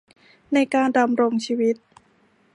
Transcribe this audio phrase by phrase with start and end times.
[0.53, 1.75] ในการดำรงชีวิต